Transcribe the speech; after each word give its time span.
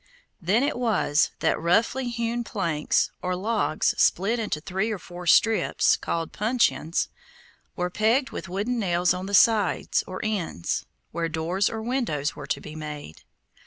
Then 0.41 0.63
it 0.63 0.79
was 0.79 1.29
that 1.41 1.61
roughly 1.61 2.09
hewn 2.09 2.43
planks, 2.43 3.11
or 3.21 3.35
logs 3.35 3.93
split 3.99 4.39
into 4.39 4.59
three 4.59 4.89
or 4.89 4.97
four 4.97 5.27
strips, 5.27 5.95
called 5.95 6.31
puncheons, 6.31 7.09
were 7.75 7.91
pegged 7.91 8.31
with 8.31 8.49
wooden 8.49 8.79
nails 8.79 9.13
on 9.13 9.27
the 9.27 9.35
sides, 9.35 10.03
or 10.07 10.19
ends, 10.23 10.87
where 11.11 11.29
doors 11.29 11.69
or 11.69 11.83
windows 11.83 12.35
were 12.35 12.47
to 12.47 12.59
be 12.59 12.75
made. 12.75 13.21